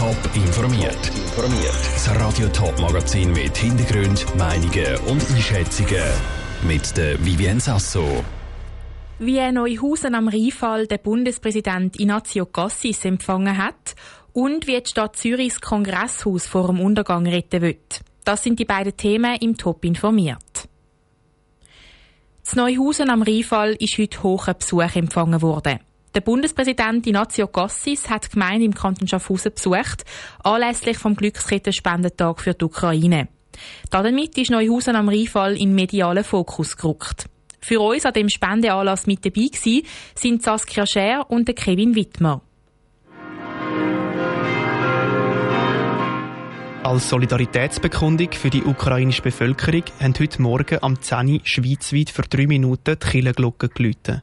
Top 0.00 0.16
informiert. 0.34 0.96
Informiert. 1.14 1.74
Das 1.92 2.08
Radio 2.18 2.48
Top 2.48 2.80
Magazin 2.80 3.34
mit 3.34 3.54
Hintergrund, 3.54 4.24
Meinungen 4.34 4.96
und 5.06 5.22
Einschätzungen 5.30 6.02
mit 6.66 6.96
der 6.96 7.22
Vivien 7.22 7.60
Sasso. 7.60 8.24
Wie 9.18 9.52
Neuhausen 9.52 10.14
am 10.14 10.28
Rheinfall 10.28 10.86
der 10.86 10.96
Bundespräsident 10.96 12.00
Ignazio 12.00 12.46
Cassis 12.46 13.04
empfangen 13.04 13.58
hat 13.58 13.94
und 14.32 14.66
wie 14.66 14.80
die 14.80 14.88
Stadt 14.88 15.16
Zürichs 15.16 15.60
Kongresshaus 15.60 16.46
vor 16.46 16.68
dem 16.68 16.80
Untergang 16.80 17.26
retten 17.26 17.60
wird. 17.60 18.00
Das 18.24 18.42
sind 18.42 18.58
die 18.58 18.64
beiden 18.64 18.96
Themen 18.96 19.36
im 19.42 19.58
Top 19.58 19.84
informiert. 19.84 20.66
Z 22.42 22.56
Neuhausen 22.56 23.10
am 23.10 23.20
Rheinfall 23.20 23.76
ist 23.78 23.98
heute 23.98 24.22
hoher 24.22 24.54
Besuch 24.54 24.96
empfangen 24.96 25.42
worden. 25.42 25.80
Der 26.12 26.22
Bundespräsident 26.22 27.06
Ignazio 27.06 27.46
Cassis 27.46 28.10
hat 28.10 28.24
die 28.24 28.30
Gemeinde 28.30 28.64
im 28.64 28.74
Kanton 28.74 29.06
Schaffhausen 29.06 29.52
besucht, 29.54 30.04
anlässlich 30.42 30.98
vom 30.98 31.14
Glückskettenspendentag 31.14 32.40
für 32.40 32.52
die 32.52 32.64
Ukraine. 32.64 33.28
Damit 33.90 34.36
ist 34.36 34.50
Neuhausen 34.50 34.96
am 34.96 35.08
Rheinfall 35.08 35.56
in 35.56 35.72
medialen 35.72 36.24
Fokus 36.24 36.76
gerückt. 36.76 37.26
Für 37.60 37.80
uns 37.80 38.06
an 38.06 38.14
dem 38.14 38.28
Spendeanlass 38.28 39.06
mit 39.06 39.24
dabei 39.24 39.46
gewesen, 39.52 39.86
sind 40.16 40.42
Saskia 40.42 40.84
Scher 40.84 41.30
und 41.30 41.54
Kevin 41.54 41.94
Wittmer. 41.94 42.42
Als 46.82 47.08
Solidaritätsbekundung 47.08 48.32
für 48.32 48.50
die 48.50 48.64
ukrainische 48.64 49.22
Bevölkerung 49.22 49.84
haben 50.00 50.14
heute 50.18 50.42
Morgen 50.42 50.82
am 50.82 51.00
10 51.00 51.28
Uhr 51.28 51.40
schweizweit 51.44 52.10
für 52.10 52.22
drei 52.22 52.48
Minuten 52.48 52.96
die 52.98 53.06
Kirchenglocke 53.06 53.68
geläutet. 53.68 54.22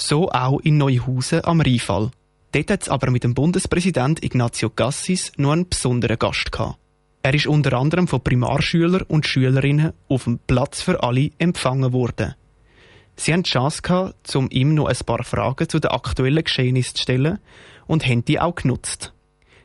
So 0.00 0.30
auch 0.30 0.60
in 0.60 0.78
Neuhausen 0.78 1.44
am 1.44 1.60
Rheinfall. 1.60 2.12
Dort 2.52 2.70
hat 2.70 2.82
es 2.82 2.88
aber 2.88 3.10
mit 3.10 3.24
dem 3.24 3.34
Bundespräsident 3.34 4.22
Ignazio 4.22 4.70
Gassis 4.70 5.32
noch 5.36 5.50
einen 5.50 5.68
besonderen 5.68 6.20
Gast 6.20 6.52
gehabt. 6.52 6.78
Er 7.22 7.34
ist 7.34 7.48
unter 7.48 7.72
anderem 7.72 8.06
von 8.06 8.22
Primarschülern 8.22 9.02
und 9.02 9.26
Schülerinnen 9.26 9.92
auf 10.08 10.22
dem 10.22 10.38
Platz 10.38 10.82
für 10.82 11.02
alle 11.02 11.32
empfangen 11.38 11.92
worden. 11.92 12.36
Sie 13.16 13.32
haben 13.32 13.42
die 13.42 13.50
Chance 13.50 13.82
gehabt, 13.82 14.36
um 14.36 14.48
ihm 14.50 14.74
noch 14.74 14.86
ein 14.86 14.96
paar 15.04 15.24
Fragen 15.24 15.68
zu 15.68 15.80
den 15.80 15.90
aktuellen 15.90 16.44
Geschehnissen 16.44 16.94
zu 16.94 17.02
stellen 17.02 17.40
und 17.88 18.06
haben 18.06 18.24
die 18.24 18.38
auch 18.38 18.54
genutzt. 18.54 19.12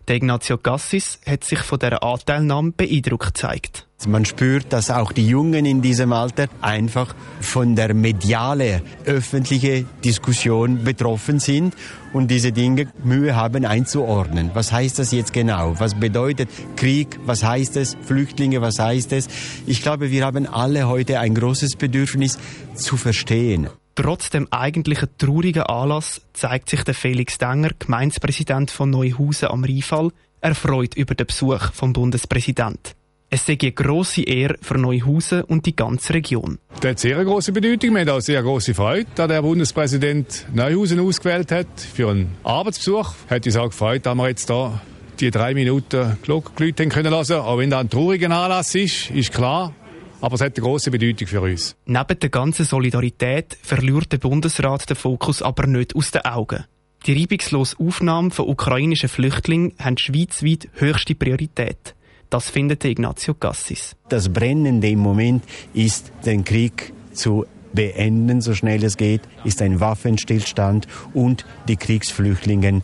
Der 0.08 0.16
Ignazio 0.16 0.58
Gassis 0.58 1.22
hat 1.28 1.44
sich 1.44 1.60
von 1.60 1.78
dieser 1.78 2.02
Anteilnahme 2.02 2.72
beeindruckt 2.72 3.36
gezeigt. 3.36 3.88
Man 4.08 4.26
spürt, 4.26 4.72
dass 4.74 4.90
auch 4.90 5.12
die 5.12 5.28
Jungen 5.28 5.66
in 5.66 5.82
diesem 5.82 6.14
Alter 6.14 6.48
einfach 6.62 7.16
von 7.42 7.76
der 7.76 7.94
mediale 7.94 8.82
öffentliche 9.06 9.86
Diskussion 10.04 10.84
betroffen 10.84 11.40
sind 11.40 11.76
und 12.14 12.30
diese 12.30 12.52
Dinge 12.52 12.88
Mühe 13.04 13.36
haben 13.36 13.66
einzuordnen. 13.66 14.52
Was 14.54 14.72
heißt 14.72 15.00
das 15.00 15.12
jetzt 15.12 15.34
genau? 15.34 15.76
Was 15.80 15.96
bedeutet 15.96 16.50
Krieg? 16.76 17.20
Was 17.26 17.44
heißt 17.44 17.78
es? 17.78 17.98
Flüchtlinge? 18.02 18.62
Was 18.62 18.80
heißt 18.80 19.14
es? 19.14 19.28
Ich 19.66 19.82
glaube, 19.82 20.12
wir 20.12 20.26
haben 20.26 20.48
alle 20.48 20.88
heute 20.88 21.20
ein 21.20 21.36
großes 21.36 21.76
Bedürfnis 21.76 22.38
zu 22.76 22.98
verstehen. 22.98 23.70
Trotz 23.96 24.32
dem 24.32 24.48
eigentlichen 24.52 25.10
traurigen 25.20 25.64
Anlass 25.64 26.22
zeigt 26.34 26.70
sich 26.70 26.84
der 26.84 26.96
Felix 26.96 27.38
Denger, 27.38 27.70
Gemeindepräsident 27.78 28.72
von 28.72 28.90
Neuhausen 28.90 29.50
am 29.50 29.64
Rheinfall, 29.64 30.10
erfreut 30.42 30.96
über 30.96 31.14
den 31.14 31.28
Besuch 31.28 31.72
vom 31.74 31.94
Bundespräsident. 31.94 32.96
Es 33.36 33.48
sei 33.48 33.58
eine 33.60 33.72
grosse 33.72 34.22
Ehre 34.22 34.58
für 34.62 34.78
Neuhausen 34.78 35.42
und 35.42 35.66
die 35.66 35.76
ganze 35.76 36.14
Region. 36.14 36.60
Das 36.82 36.92
hat 36.92 37.00
sehr 37.00 37.26
große 37.26 37.52
Bedeutung. 37.52 37.96
Wir 37.96 38.02
haben 38.02 38.10
auch 38.10 38.22
sehr 38.22 38.44
große 38.44 38.76
Freude, 38.76 39.08
dass 39.16 39.28
der 39.28 39.42
Bundespräsident 39.42 40.46
Neuhausen 40.54 41.00
ausgewählt 41.00 41.52
hat 41.52 41.66
für 41.80 42.12
einen 42.12 42.30
Arbeitsbesuch. 42.44 43.16
Hat 43.28 43.44
uns 43.44 43.56
auch 43.56 43.70
gefreut, 43.72 44.06
dass 44.06 44.16
wir 44.16 44.28
jetzt 44.28 44.52
da 44.52 44.80
die 45.20 45.32
drei 45.32 45.56
Minuten 45.56 46.16
Glocke 46.22 46.74
können 46.74 47.12
lassen. 47.12 47.38
Auch 47.38 47.58
wenn 47.58 47.72
das 47.72 47.80
ein 47.80 47.90
trauriger 47.90 48.30
Anlass 48.30 48.76
ist, 48.76 49.10
ist 49.10 49.34
klar, 49.34 49.74
aber 50.22 50.36
es 50.36 50.42
hat 50.42 50.56
eine 50.56 50.68
grosse 50.68 50.92
Bedeutung 50.92 51.28
für 51.28 51.42
uns. 51.42 51.76
Neben 51.88 52.20
der 52.20 52.30
ganzen 52.30 52.66
Solidarität 52.66 53.58
verliert 53.64 54.12
der 54.12 54.20
Bundesrat 54.20 54.88
den 54.88 54.96
Fokus 54.96 55.42
aber 55.42 55.66
nicht 55.66 55.96
aus 55.96 56.12
den 56.12 56.24
Augen. 56.24 56.66
Die 57.08 57.20
reibungslose 57.20 57.78
Aufnahme 57.80 58.30
von 58.30 58.48
ukrainischen 58.48 59.10
Flüchtlingen 59.10 59.74
haben 59.80 59.98
schweizweit 59.98 60.70
höchste 60.74 61.16
Priorität. 61.16 61.96
Das 62.34 62.50
findet 62.50 62.84
Ignazio 62.84 63.36
Gassis. 63.36 63.96
Das 64.10 64.34
Brennende 64.34 64.90
im 64.90 64.98
Moment 64.98 65.44
ist, 65.76 66.12
den 66.26 66.44
Krieg 66.44 66.92
zu 67.12 67.46
beenden, 67.74 68.42
so 68.42 68.56
schnell 68.56 68.84
es 68.84 68.98
geht, 68.98 69.22
ist 69.44 69.62
ein 69.62 69.80
Waffenstillstand 69.80 70.88
und 71.14 71.46
die 71.68 71.76
Kriegsflüchtlinge 71.76 72.82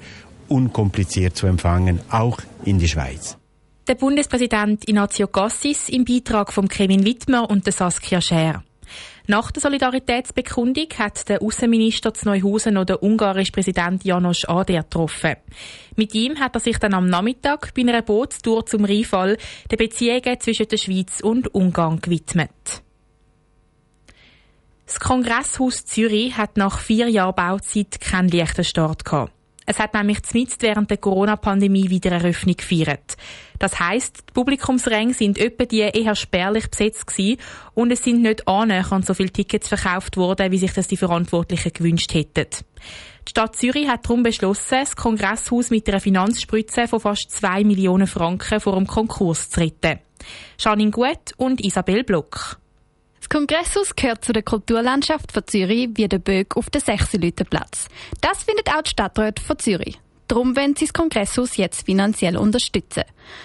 unkompliziert 0.49 1.35
zu 1.35 1.47
empfangen, 1.47 1.99
auch 2.11 2.37
in 2.63 2.77
die 2.77 2.87
Schweiz. 2.87 3.39
Der 3.87 3.95
Bundespräsident 3.95 4.87
Ignazio 4.87 5.25
Cassis 5.25 5.89
im 5.89 6.05
Beitrag 6.05 6.53
von 6.53 6.67
Kevin 6.67 7.03
Wittmer 7.03 7.49
und 7.49 7.65
der 7.65 7.73
Saskia 7.73 8.21
Scher. 8.21 8.63
Nach 9.27 9.51
der 9.51 9.61
Solidaritätsbekundung 9.61 10.87
hat 10.97 11.29
der 11.29 11.41
Außenminister 11.41 12.13
zu 12.13 12.27
Neuhausen 12.27 12.73
noch 12.73 12.85
den 12.85 12.97
ungarischen 12.97 13.53
Präsident 13.53 14.03
Janos 14.03 14.45
Ader 14.45 14.81
getroffen. 14.83 15.35
Mit 15.95 16.15
ihm 16.15 16.39
hat 16.39 16.55
er 16.55 16.59
sich 16.59 16.77
dann 16.77 16.93
am 16.93 17.07
Nachmittag 17.07 17.73
bei 17.73 17.81
einer 17.81 18.01
Bootstour 18.01 18.65
zum 18.65 18.85
Rheinfall 18.85 19.37
den 19.71 19.77
Beziehungen 19.77 20.39
zwischen 20.39 20.67
der 20.67 20.77
Schweiz 20.77 21.19
und 21.21 21.53
Ungarn 21.53 22.01
gewidmet. 22.01 22.81
Das 24.85 24.99
Kongresshaus 24.99 25.85
Zürich 25.85 26.35
hat 26.35 26.57
nach 26.57 26.79
vier 26.79 27.07
Jahren 27.09 27.35
Bauzeit 27.35 28.01
keinen 28.01 28.29
leichten 28.29 28.63
Start 28.63 29.05
gehabt. 29.05 29.31
Es 29.71 29.77
hat 29.77 29.93
nämlich 29.93 30.23
zumindest 30.23 30.63
während 30.63 30.89
der 30.89 30.97
Corona-Pandemie 30.97 31.91
wieder 31.91 32.11
Eröffnung 32.11 32.55
gefeiert. 32.57 33.15
Das 33.59 33.79
heisst, 33.79 34.23
die 34.27 34.33
Publikumsränge 34.33 35.13
sind 35.13 35.37
etwa 35.37 35.63
die 35.65 35.81
eher 35.81 36.15
spärlich 36.15 36.71
besetzt 36.71 37.05
gewesen 37.05 37.39
und 37.75 37.91
es 37.91 38.03
sind 38.03 38.23
nicht 38.23 38.47
annähernd 38.47 39.05
so 39.05 39.13
viele 39.13 39.29
Tickets 39.29 39.67
verkauft 39.67 40.17
worden, 40.17 40.51
wie 40.51 40.57
sich 40.57 40.73
das 40.73 40.87
die 40.87 40.97
Verantwortlichen 40.97 41.71
gewünscht 41.71 42.15
hätten. 42.15 42.47
Die 43.27 43.29
Stadt 43.29 43.57
Zürich 43.57 43.87
hat 43.87 44.05
darum 44.05 44.23
beschlossen, 44.23 44.79
das 44.79 44.95
Kongresshaus 44.95 45.69
mit 45.69 45.87
einer 45.87 45.99
Finanzspritze 45.99 46.87
von 46.87 46.99
fast 46.99 47.29
2 47.29 47.63
Millionen 47.63 48.07
Franken 48.07 48.59
vor 48.59 48.73
dem 48.73 48.87
Konkurs 48.87 49.51
zu 49.51 49.59
retten. 49.59 49.99
Janine 50.57 50.89
Gut 50.89 51.33
und 51.37 51.63
Isabel 51.63 52.03
Block. 52.03 52.57
Kongresshaus 53.29 53.95
gehört 53.95 54.25
zu 54.25 54.33
der 54.33 54.41
Kulturlandschaft 54.41 55.31
von 55.31 55.45
Zürich 55.45 55.89
wie 55.93 56.07
der 56.07 56.17
Böck 56.17 56.57
auf 56.57 56.71
den 56.71 56.81
Sechselütenplatz. 56.81 57.87
Das 58.21 58.43
findet 58.43 58.69
auch 58.69 58.81
die 58.81 58.89
Stadtrat 58.89 59.39
von 59.39 59.59
Zürich. 59.59 59.99
Darum 60.27 60.55
wollen 60.55 60.75
sie 60.75 60.85
das 60.85 60.93
Kongresshaus 60.93 61.57
jetzt 61.57 61.85
finanziell 61.85 62.37
unterstützen. 62.37 63.03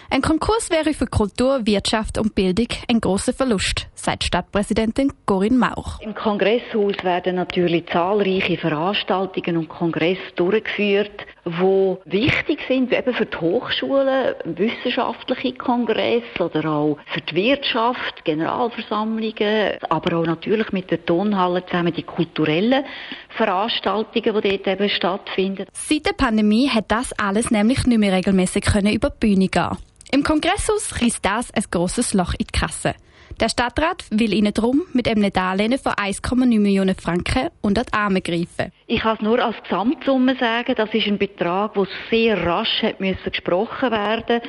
Ein 0.09 0.23
Konkurs 0.23 0.71
wäre 0.71 0.95
für 0.95 1.07
Kultur, 1.07 1.67
Wirtschaft 1.67 2.17
und 2.17 2.35
Bildung 2.35 2.69
ein 2.89 3.01
großer 3.01 3.35
Verlust, 3.35 3.87
sagt 3.95 4.25
Stadtpräsidentin 4.25 5.13
Corinne 5.27 5.59
Mauch. 5.59 6.01
Im 6.01 6.15
Kongresshaus 6.15 7.03
werden 7.03 7.37
natürlich 7.37 7.87
zahlreiche 7.87 8.57
Veranstaltungen 8.57 9.59
und 9.59 9.69
Kongresse 9.69 10.21
durchgeführt, 10.37 11.27
wo 11.45 12.01
wichtig 12.05 12.61
sind, 12.69 12.93
eben 12.93 13.15
für 13.15 13.27
die 13.27 13.37
Hochschulen, 13.37 14.35
wissenschaftliche 14.45 15.55
Kongresse 15.55 16.25
oder 16.41 16.65
auch 16.71 16.99
für 17.07 17.21
die 17.21 17.35
Wirtschaft, 17.35 18.25
Generalversammlungen, 18.25 19.73
aber 19.89 20.19
auch 20.19 20.27
natürlich 20.27 20.73
mit 20.73 20.91
der 20.91 21.05
Tonhalle 21.05 21.65
zusammen 21.67 21.93
die 21.93 22.03
kulturellen 22.03 22.85
Veranstaltungen, 23.31 24.41
die 24.43 24.63
dort 24.63 24.67
eben 24.67 24.89
stattfinden. 24.89 25.67
Seit 25.73 26.07
der 26.07 26.13
Pandemie 26.13 26.69
hat 26.69 26.87
das 26.89 27.13
alles 27.19 27.51
nämlich 27.51 27.87
nicht 27.87 27.99
mehr 27.99 28.13
regelmäßig 28.13 28.65
über 28.93 29.11
die 29.11 29.19
Bühne 29.21 29.49
gehen. 29.49 29.77
Im 30.13 30.23
Kongresshaus 30.23 31.03
reißt 31.03 31.25
das 31.25 31.51
ein 31.53 31.65
grosses 31.71 32.15
Loch 32.15 32.35
in 32.35 32.47
die 32.47 32.59
Kasse. 32.59 32.95
Der 33.41 33.49
Stadtrat 33.49 34.05
will 34.11 34.33
ihnen 34.33 34.55
darum 34.55 34.83
mit 34.93 35.09
einem 35.09 35.33
Darlehen 35.33 35.77
von 35.79 35.93
1,9 35.93 36.61
Millionen 36.61 36.95
Franken 36.95 37.49
unter 37.63 37.83
die 37.83 37.93
Arme 37.93 38.21
greifen. 38.21 38.73
Ich 38.87 39.01
kann 39.01 39.17
es 39.17 39.23
nur 39.23 39.45
als 39.45 39.57
Gesamtsumme 39.65 40.37
sagen, 40.37 40.75
das 40.77 40.95
ist 40.95 41.07
ein 41.09 41.19
Betrag, 41.19 41.75
der 41.75 41.87
sehr 42.11 42.47
rasch 42.47 42.83
hat 42.83 43.01
müssen 43.01 43.31
gesprochen 43.31 43.91
werden 43.91 44.41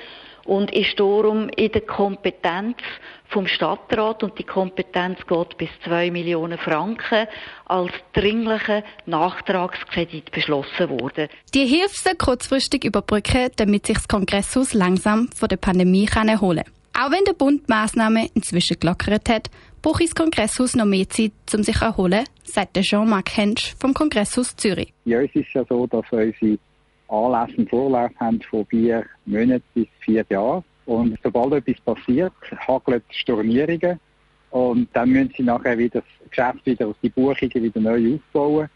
und 0.45 0.71
ist 0.71 0.99
darum 0.99 1.49
in 1.49 1.71
der 1.71 1.81
Kompetenz 1.81 2.77
vom 3.27 3.47
Stadtrat 3.47 4.21
und 4.21 4.37
die 4.37 4.43
Kompetenz 4.43 5.17
geht 5.27 5.57
bis 5.57 5.69
2 5.83 6.11
Millionen 6.11 6.59
Franken 6.59 7.27
als 7.65 7.91
dringlicher 8.13 8.83
Nachtragskredit 9.07 10.31
beschlossen 10.31 10.89
worden. 10.89 11.27
Die 11.55 11.65
Hilfe 11.65 11.95
soll 11.95 12.15
kurzfristig 12.15 12.83
überbrücken, 12.83 13.49
damit 13.55 13.87
sich 13.87 13.97
das 13.97 14.07
Kongresshaus 14.07 14.73
langsam 14.73 15.27
von 15.35 15.49
der 15.49 15.57
Pandemie 15.57 16.07
erholen 16.13 16.63
kann. 16.63 16.74
Auch 16.97 17.11
wenn 17.11 17.25
der 17.25 17.33
Bund 17.33 17.67
Massnahmen 17.67 18.29
inzwischen 18.35 18.79
gelockert 18.79 19.27
hat, 19.27 19.49
braucht 19.81 20.01
das 20.01 20.15
Kongresshaus 20.15 20.75
noch 20.75 20.85
mehr 20.85 21.09
Zeit, 21.09 21.33
um 21.53 21.61
sich 21.61 21.77
zu 21.77 21.83
erholen, 21.83 22.23
sagt 22.45 22.79
Jean-Marc 22.79 23.35
Hensch 23.35 23.75
vom 23.77 23.93
Kongresshaus 23.93 24.55
Zürich. 24.55 24.93
Ja, 25.03 25.19
es 25.19 25.35
ist 25.35 25.53
ja 25.53 25.65
so, 25.67 25.85
dass 25.87 26.05
unsere 26.09 26.57
Anlässe 27.09 27.57
einen 27.57 27.67
Vorlauf 27.67 28.11
haben 28.17 28.41
von 28.49 28.65
vier 28.67 29.05
Monaten 29.25 29.61
bis 29.73 29.87
vier 29.99 30.25
Jahren. 30.29 30.63
Und 30.85 31.19
sobald 31.21 31.67
etwas 31.67 31.81
passiert, 31.81 32.31
hagelt 32.65 33.03
Stornierungen. 33.09 33.99
Und 34.51 34.87
dann 34.93 35.09
müssen 35.09 35.33
sie 35.35 35.43
nachher 35.43 35.77
wieder 35.77 36.01
das 36.01 36.29
Geschäft 36.29 36.65
wieder, 36.65 36.95
die 37.03 37.09
Buchungen 37.09 37.53
wieder 37.53 37.81
neu 37.81 38.15
aufbauen. 38.15 38.69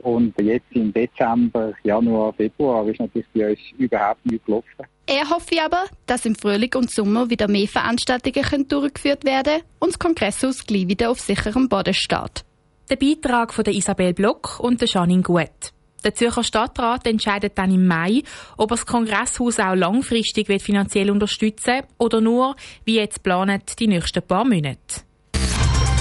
Und 0.00 0.34
jetzt 0.40 0.66
im 0.72 0.92
Dezember, 0.92 1.72
Januar, 1.82 2.32
Februar 2.32 2.86
ist 2.88 3.00
natürlich 3.00 3.26
bei 3.34 3.50
uns 3.50 3.58
überhaupt 3.78 4.24
nicht 4.26 4.44
gelaufen. 4.44 4.86
Er 5.06 5.28
hofft 5.30 5.58
aber, 5.58 5.86
dass 6.06 6.26
im 6.26 6.34
Frühling 6.34 6.74
und 6.76 6.90
Sommer 6.90 7.30
wieder 7.30 7.48
mehr 7.48 7.66
Veranstaltungen 7.66 8.44
können 8.44 8.68
durchgeführt 8.68 9.24
werden 9.24 9.62
und 9.78 9.92
das 9.92 9.98
Kongresshaus 9.98 10.66
gleich 10.66 10.86
wieder 10.86 11.10
auf 11.10 11.20
sicherem 11.20 11.68
Boden 11.68 11.94
steht. 11.94 12.44
Der 12.90 12.96
Beitrag 12.96 13.52
von 13.52 13.64
der 13.64 13.74
Isabel 13.74 14.14
Block 14.14 14.60
und 14.60 14.80
der 14.80 14.88
Janine 14.88 15.22
Gut. 15.22 15.72
Der 16.04 16.14
Zürcher 16.14 16.44
Stadtrat 16.44 17.06
entscheidet 17.06 17.58
dann 17.58 17.74
im 17.74 17.86
Mai, 17.86 18.22
ob 18.56 18.70
er 18.70 18.76
das 18.76 18.86
Kongresshaus 18.86 19.58
auch 19.58 19.74
langfristig 19.74 20.46
finanziell 20.62 21.10
unterstützen 21.10 21.74
will 21.74 21.84
oder 21.98 22.20
nur, 22.20 22.54
wie 22.84 22.96
jetzt 22.96 23.22
planet, 23.22 23.78
die 23.80 23.88
nächsten 23.88 24.22
paar 24.22 24.44
Monate. 24.44 25.07